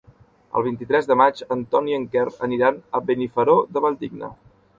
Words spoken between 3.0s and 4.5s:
Benifairó de la Valldigna.